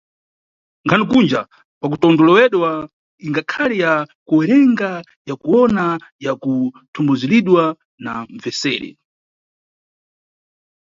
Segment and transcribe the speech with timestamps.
[0.85, 1.41] Nkhani kunja
[1.79, 2.71] kwakutondolewedwa
[3.25, 3.93] ingakhale ya
[4.27, 4.91] ku werengedwa
[5.29, 5.85] ya kuwona
[6.25, 7.63] ya kuthumbudzulidwa
[8.03, 8.91] na mbveseri.